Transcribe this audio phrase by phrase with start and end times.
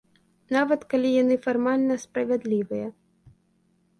[0.55, 2.87] Нават калі яны фармальна справядлівыя.